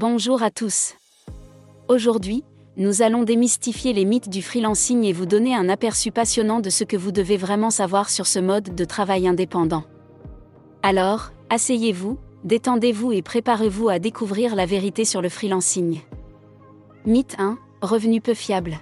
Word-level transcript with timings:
Bonjour 0.00 0.44
à 0.44 0.52
tous. 0.52 0.94
Aujourd'hui, 1.88 2.44
nous 2.76 3.02
allons 3.02 3.24
démystifier 3.24 3.92
les 3.92 4.04
mythes 4.04 4.28
du 4.28 4.42
freelancing 4.42 5.02
et 5.02 5.12
vous 5.12 5.26
donner 5.26 5.56
un 5.56 5.68
aperçu 5.68 6.12
passionnant 6.12 6.60
de 6.60 6.70
ce 6.70 6.84
que 6.84 6.96
vous 6.96 7.10
devez 7.10 7.36
vraiment 7.36 7.70
savoir 7.70 8.08
sur 8.08 8.28
ce 8.28 8.38
mode 8.38 8.76
de 8.76 8.84
travail 8.84 9.26
indépendant. 9.26 9.82
Alors, 10.84 11.32
asseyez-vous, 11.50 12.16
détendez-vous 12.44 13.10
et 13.10 13.22
préparez-vous 13.22 13.88
à 13.88 13.98
découvrir 13.98 14.54
la 14.54 14.66
vérité 14.66 15.04
sur 15.04 15.20
le 15.20 15.28
freelancing. 15.28 16.00
Mythe 17.04 17.34
1. 17.40 17.58
Revenu 17.82 18.20
peu 18.20 18.34
fiable. 18.34 18.78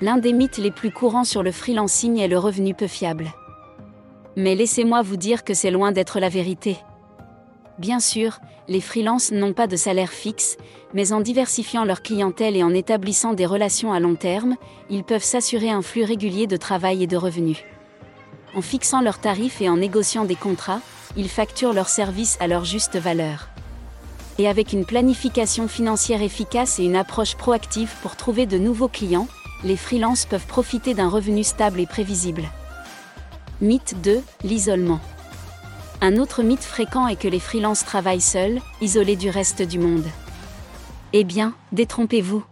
L'un 0.00 0.18
des 0.18 0.32
mythes 0.32 0.58
les 0.58 0.70
plus 0.70 0.92
courants 0.92 1.24
sur 1.24 1.42
le 1.42 1.50
freelancing 1.50 2.20
est 2.20 2.28
le 2.28 2.38
revenu 2.38 2.74
peu 2.74 2.86
fiable. 2.86 3.32
Mais 4.36 4.54
laissez-moi 4.54 5.02
vous 5.02 5.16
dire 5.16 5.42
que 5.42 5.52
c'est 5.52 5.72
loin 5.72 5.90
d'être 5.90 6.20
la 6.20 6.28
vérité. 6.28 6.78
Bien 7.78 8.00
sûr, 8.00 8.38
les 8.68 8.80
freelances 8.80 9.32
n'ont 9.32 9.54
pas 9.54 9.66
de 9.66 9.76
salaire 9.76 10.10
fixe, 10.10 10.56
mais 10.92 11.12
en 11.12 11.20
diversifiant 11.20 11.84
leur 11.84 12.02
clientèle 12.02 12.56
et 12.56 12.62
en 12.62 12.74
établissant 12.74 13.32
des 13.32 13.46
relations 13.46 13.92
à 13.92 14.00
long 14.00 14.14
terme, 14.14 14.56
ils 14.90 15.04
peuvent 15.04 15.24
s'assurer 15.24 15.70
un 15.70 15.82
flux 15.82 16.04
régulier 16.04 16.46
de 16.46 16.56
travail 16.56 17.02
et 17.02 17.06
de 17.06 17.16
revenus. 17.16 17.64
En 18.54 18.60
fixant 18.60 19.00
leurs 19.00 19.18
tarifs 19.18 19.62
et 19.62 19.70
en 19.70 19.78
négociant 19.78 20.26
des 20.26 20.34
contrats, 20.34 20.82
ils 21.16 21.30
facturent 21.30 21.72
leurs 21.72 21.88
services 21.88 22.36
à 22.40 22.46
leur 22.46 22.64
juste 22.64 22.96
valeur. 22.96 23.48
Et 24.38 24.48
avec 24.48 24.72
une 24.72 24.84
planification 24.84 25.66
financière 25.68 26.22
efficace 26.22 26.78
et 26.78 26.84
une 26.84 26.96
approche 26.96 27.36
proactive 27.36 27.92
pour 28.02 28.16
trouver 28.16 28.46
de 28.46 28.58
nouveaux 28.58 28.88
clients, 28.88 29.28
les 29.64 29.76
freelances 29.76 30.26
peuvent 30.26 30.46
profiter 30.46 30.92
d'un 30.92 31.08
revenu 31.08 31.44
stable 31.44 31.80
et 31.80 31.86
prévisible. 31.86 32.44
Mythe 33.60 33.94
2. 34.02 34.20
L'isolement. 34.44 35.00
Un 36.04 36.16
autre 36.16 36.42
mythe 36.42 36.64
fréquent 36.64 37.06
est 37.06 37.14
que 37.14 37.28
les 37.28 37.38
freelances 37.38 37.84
travaillent 37.84 38.20
seuls, 38.20 38.60
isolés 38.80 39.14
du 39.14 39.30
reste 39.30 39.62
du 39.62 39.78
monde. 39.78 40.04
Eh 41.12 41.22
bien, 41.22 41.54
détrompez-vous. 41.70 42.44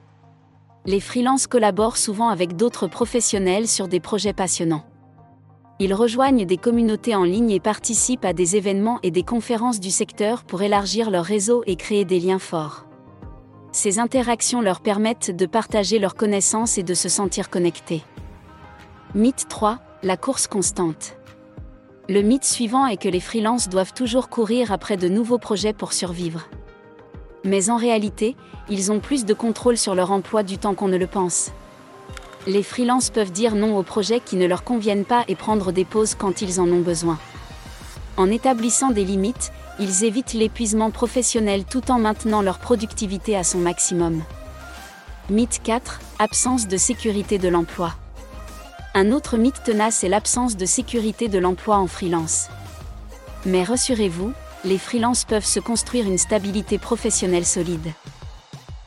Les 0.87 1.01
freelances 1.01 1.49
collaborent 1.49 1.97
souvent 1.97 2.29
avec 2.29 2.55
d'autres 2.55 2.87
professionnels 2.87 3.67
sur 3.67 3.89
des 3.89 3.99
projets 3.99 4.33
passionnants. 4.33 4.85
Ils 5.81 5.95
rejoignent 5.95 6.47
des 6.47 6.59
communautés 6.59 7.17
en 7.17 7.25
ligne 7.25 7.51
et 7.51 7.59
participent 7.59 8.25
à 8.25 8.33
des 8.33 8.55
événements 8.55 9.01
et 9.03 9.11
des 9.11 9.25
conférences 9.25 9.81
du 9.81 9.91
secteur 9.91 10.45
pour 10.45 10.63
élargir 10.63 11.11
leur 11.11 11.25
réseau 11.25 11.65
et 11.67 11.75
créer 11.75 12.05
des 12.05 12.21
liens 12.21 12.39
forts. 12.39 12.87
Ces 13.73 13.99
interactions 13.99 14.61
leur 14.61 14.81
permettent 14.81 15.35
de 15.35 15.47
partager 15.47 15.99
leurs 15.99 16.15
connaissances 16.15 16.79
et 16.79 16.85
de 16.85 16.95
se 16.95 17.09
sentir 17.09 17.51
connectés. 17.51 18.05
Mythe 19.17 19.47
3. 19.49 19.81
La 20.05 20.17
course 20.17 20.47
constante. 20.47 21.17
Le 22.09 22.23
mythe 22.23 22.45
suivant 22.45 22.87
est 22.87 22.97
que 22.97 23.09
les 23.09 23.21
freelances 23.21 23.69
doivent 23.69 23.93
toujours 23.93 24.29
courir 24.29 24.73
après 24.73 24.97
de 24.97 25.09
nouveaux 25.09 25.39
projets 25.39 25.73
pour 25.73 25.93
survivre. 25.93 26.49
Mais 27.45 27.71
en 27.71 27.77
réalité, 27.77 28.37
ils 28.69 28.91
ont 28.91 29.01
plus 29.01 29.25
de 29.25 29.35
contrôle 29.35 29.77
sur 29.77 29.95
leur 29.95 30.11
emploi 30.11 30.43
du 30.43 30.59
temps 30.59 30.75
qu'on 30.75 30.89
ne 30.89 30.97
le 30.97 31.07
pense. 31.07 31.53
Les 32.47 32.63
freelances 32.63 33.11
peuvent 33.11 33.33
dire 33.33 33.55
non 33.55 33.77
aux 33.77 33.83
projets 33.83 34.21
qui 34.21 34.37
ne 34.37 34.47
leur 34.47 34.65
conviennent 34.65 35.05
pas 35.05 35.25
et 35.29 35.37
prendre 35.37 35.73
des 35.73 35.85
pauses 35.85 36.15
quand 36.15 36.43
ils 36.43 36.61
en 36.61 36.69
ont 36.69 36.81
besoin. 36.81 37.19
En 38.17 38.31
établissant 38.31 38.91
des 38.91 39.05
limites, 39.05 39.53
ils 39.79 40.05
évitent 40.05 40.35
l'épuisement 40.35 40.91
professionnel 40.91 41.65
tout 41.65 41.91
en 41.91 41.99
maintenant 41.99 42.43
leur 42.43 42.59
productivité 42.59 43.37
à 43.37 43.45
son 43.45 43.59
maximum. 43.59 44.23
Mythe 45.31 45.61
4. 45.63 46.01
Absence 46.19 46.67
de 46.67 46.77
sécurité 46.77 47.39
de 47.39 47.49
l'emploi. 47.49 47.95
Un 48.95 49.13
autre 49.13 49.37
mythe 49.37 49.63
tenace 49.63 50.03
est 50.03 50.09
l'absence 50.09 50.57
de 50.57 50.67
sécurité 50.67 51.29
de 51.29 51.39
l'emploi 51.39 51.77
en 51.77 51.87
freelance. 51.87 52.49
Mais 53.47 53.63
rassurez-vous, 53.63 54.33
les 54.65 54.79
freelances 54.79 55.25
peuvent 55.25 55.45
se 55.45 55.61
construire 55.61 56.07
une 56.07 56.19
stabilité 56.19 56.77
professionnelle 56.77 57.47
solide. 57.47 57.93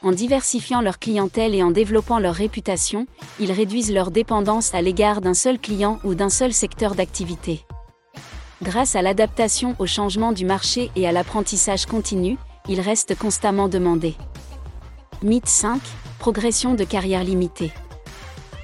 En 0.04 0.12
diversifiant 0.12 0.81
leur 0.81 1.00
clientèle 1.00 1.56
et 1.56 1.64
en 1.64 1.72
développant 1.72 2.20
leur 2.20 2.36
réputation, 2.36 3.08
ils 3.40 3.54
réduisent 3.54 3.94
leur 3.94 4.12
dépendance 4.12 4.76
à 4.76 4.81
l'égard 4.81 5.22
d'un 5.22 5.34
seul 5.34 5.58
client 5.58 6.00
ou 6.04 6.16
d'un 6.16 6.30
seul 6.30 6.52
secteur 6.52 6.96
d'activité. 6.96 7.66
Grâce 8.62 8.97
à 8.97 9.02
l'adaptation 9.02 9.75
au 9.80 9.88
changement 9.88 10.34
du 10.34 10.44
marché 10.44 10.92
et 10.97 11.08
à 11.08 11.13
l'apprentissage 11.13 11.86
continu, 11.86 12.38
ils 12.68 12.81
restent 12.81 13.18
constamment 13.18 13.69
demandés. 13.69 14.16
Mythe 15.22 15.47
5. 15.47 15.80
Progression 16.19 16.74
de 16.74 16.84
carrière 16.84 17.24
limitée. 17.24 17.72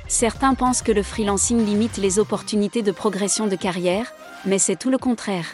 Certains 0.10 0.56
pensent 0.56 0.82
que 0.82 0.92
le 0.92 1.04
freelancing 1.04 1.64
limite 1.64 1.98
les 1.98 2.18
opportunités 2.18 2.82
de 2.82 2.92
progression 2.92 3.46
de 3.46 3.56
carrière, 3.56 4.12
mais 4.44 4.58
c'est 4.58 4.76
tout 4.76 4.90
le 4.90 4.98
contraire. 4.98 5.46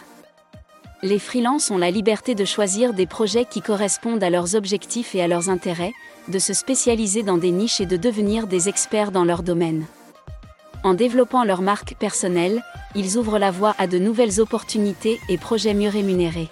Les 1.03 1.19
freelances 1.19 1.71
ont 1.71 1.77
la 1.77 1.91
liberté 1.91 2.35
de 2.35 2.45
choisir 2.45 2.93
des 2.93 3.05
projets 3.05 3.43
qui 3.43 3.61
correspondent 3.61 4.23
à 4.23 4.29
leurs 4.29 4.55
objectifs 4.55 5.13
et 5.13 5.21
à 5.21 5.27
leurs 5.27 5.49
intérêts, 5.49 5.91
de 6.29 6.39
se 6.39 6.53
spécialiser 6.53 7.21
dans 7.21 7.37
des 7.37 7.51
niches 7.51 7.81
et 7.81 7.85
de 7.85 7.97
devenir 7.97 8.47
des 8.47 8.69
experts 8.69 9.11
dans 9.11 9.25
leur 9.25 9.43
domaine. 9.43 9.85
En 10.83 10.93
développant 10.93 11.43
leur 11.43 11.61
marque 11.61 11.95
personnelle, 11.95 12.63
ils 12.95 13.17
ouvrent 13.17 13.39
la 13.39 13.51
voie 13.51 13.75
à 13.77 13.87
de 13.87 13.99
nouvelles 13.99 14.39
opportunités 14.39 15.19
et 15.27 15.37
projets 15.37 15.73
mieux 15.73 15.89
rémunérés. 15.89 16.49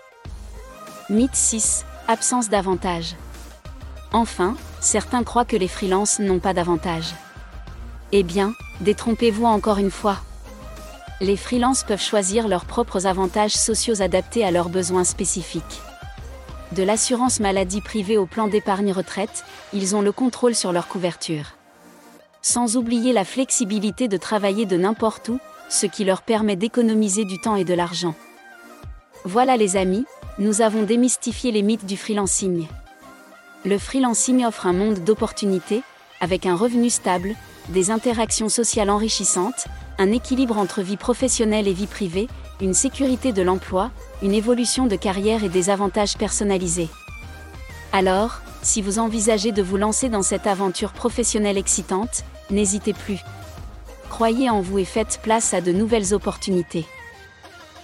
Mythe 1.09 1.35
6. 1.35 1.85
Absence 2.09 2.49
d'avantages. 2.49 3.15
Enfin, 4.11 4.57
certains 4.81 5.23
croient 5.23 5.45
que 5.45 5.55
les 5.55 5.69
freelances 5.69 6.19
n'ont 6.19 6.39
pas 6.39 6.53
d'avantages. 6.53 7.13
Eh 8.15 8.21
bien, 8.21 8.53
détrompez-vous 8.81 9.45
encore 9.45 9.79
une 9.79 9.89
fois. 9.89 10.17
Les 11.19 11.35
freelances 11.35 11.83
peuvent 11.83 11.99
choisir 11.99 12.47
leurs 12.47 12.65
propres 12.65 13.07
avantages 13.07 13.55
sociaux 13.55 14.03
adaptés 14.03 14.45
à 14.45 14.51
leurs 14.51 14.69
besoins 14.69 15.03
spécifiques. 15.03 15.81
De 16.73 16.83
l'assurance 16.83 17.39
maladie 17.39 17.81
privée 17.81 18.17
au 18.17 18.27
plan 18.27 18.47
d'épargne 18.47 18.91
retraite, 18.91 19.43
ils 19.73 19.95
ont 19.95 20.03
le 20.03 20.11
contrôle 20.11 20.53
sur 20.53 20.71
leur 20.71 20.87
couverture. 20.87 21.55
Sans 22.43 22.77
oublier 22.77 23.13
la 23.13 23.25
flexibilité 23.25 24.07
de 24.07 24.17
travailler 24.17 24.67
de 24.67 24.77
n'importe 24.77 25.29
où, 25.29 25.39
ce 25.67 25.87
qui 25.87 26.05
leur 26.05 26.21
permet 26.21 26.55
d'économiser 26.55 27.25
du 27.25 27.39
temps 27.39 27.55
et 27.55 27.63
de 27.63 27.73
l'argent. 27.73 28.13
Voilà 29.25 29.57
les 29.57 29.75
amis, 29.75 30.05
nous 30.37 30.61
avons 30.61 30.83
démystifié 30.83 31.51
les 31.51 31.63
mythes 31.63 31.87
du 31.87 31.97
freelancing. 31.97 32.67
Le 33.65 33.79
freelancing 33.79 34.45
offre 34.45 34.67
un 34.67 34.73
monde 34.73 34.99
d'opportunités, 34.99 35.81
avec 36.19 36.45
un 36.45 36.55
revenu 36.55 36.91
stable, 36.91 37.35
des 37.69 37.91
interactions 37.91 38.49
sociales 38.49 38.89
enrichissantes, 38.89 39.67
un 39.97 40.11
équilibre 40.11 40.57
entre 40.57 40.81
vie 40.81 40.97
professionnelle 40.97 41.67
et 41.67 41.73
vie 41.73 41.87
privée, 41.87 42.27
une 42.61 42.73
sécurité 42.73 43.31
de 43.31 43.41
l'emploi, 43.41 43.91
une 44.21 44.33
évolution 44.33 44.85
de 44.85 44.95
carrière 44.95 45.43
et 45.43 45.49
des 45.49 45.69
avantages 45.69 46.17
personnalisés. 46.17 46.89
Alors, 47.91 48.41
si 48.61 48.81
vous 48.81 48.99
envisagez 48.99 49.51
de 49.51 49.61
vous 49.61 49.77
lancer 49.77 50.09
dans 50.09 50.21
cette 50.21 50.47
aventure 50.47 50.93
professionnelle 50.93 51.57
excitante, 51.57 52.23
n'hésitez 52.49 52.93
plus. 52.93 53.19
Croyez 54.09 54.49
en 54.49 54.61
vous 54.61 54.79
et 54.79 54.85
faites 54.85 55.19
place 55.21 55.53
à 55.53 55.61
de 55.61 55.71
nouvelles 55.71 56.13
opportunités. 56.13 56.85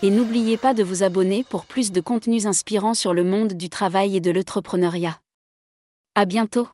Et 0.02 0.10
n'oubliez 0.10 0.58
pas 0.58 0.74
de 0.74 0.84
vous 0.84 1.04
abonner 1.04 1.44
pour 1.44 1.66
plus 1.66 1.92
de 1.92 2.02
contenus 2.02 2.46
inspirants 2.46 2.94
sur 2.94 3.14
le 3.14 3.24
monde 3.24 3.54
du 3.54 3.70
travail 3.70 4.16
et 4.16 4.22
de 4.22 4.32
l'entrepreneuriat. 4.32 5.20
À 6.16 6.26
bientôt! 6.26 6.70